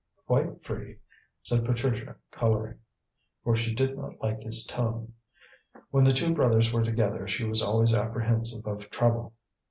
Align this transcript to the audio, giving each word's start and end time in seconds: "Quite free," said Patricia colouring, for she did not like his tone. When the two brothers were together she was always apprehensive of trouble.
"Quite 0.25 0.63
free," 0.65 0.97
said 1.43 1.63
Patricia 1.63 2.15
colouring, 2.31 2.79
for 3.43 3.55
she 3.55 3.75
did 3.75 3.95
not 3.95 4.19
like 4.19 4.41
his 4.41 4.65
tone. 4.65 5.13
When 5.91 6.03
the 6.05 6.11
two 6.11 6.33
brothers 6.33 6.73
were 6.73 6.83
together 6.83 7.27
she 7.27 7.43
was 7.43 7.61
always 7.61 7.93
apprehensive 7.93 8.65
of 8.65 8.89
trouble. 8.89 9.33